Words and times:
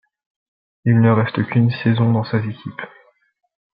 Il 0.83 0.99
ne 0.99 1.11
reste 1.11 1.45
qu'une 1.49 1.69
saison 1.83 2.11
dans 2.11 2.23
cette 2.23 2.43
équipe. 2.45 2.81